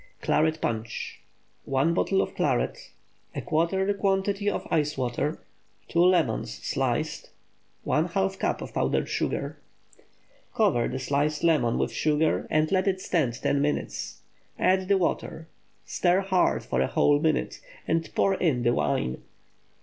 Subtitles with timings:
[0.23, 1.21] CLARET PUNCH.
[1.67, 2.89] ✠ 1 bottle of claret.
[3.35, 5.37] ¼ the quantity of ice water.
[5.89, 7.29] 2 lemons, sliced.
[7.85, 9.59] ½ cup powdered sugar.
[10.55, 14.23] Cover the sliced lemon with sugar and let it stand ten minutes.
[14.57, 15.47] Add the water;
[15.85, 19.21] stir hard for a whole minute, and pour in the wine.